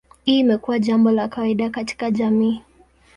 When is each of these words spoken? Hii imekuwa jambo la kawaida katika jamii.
Hii 0.23 0.39
imekuwa 0.39 0.79
jambo 0.79 1.11
la 1.11 1.27
kawaida 1.27 1.69
katika 1.69 2.11
jamii. 2.11 2.61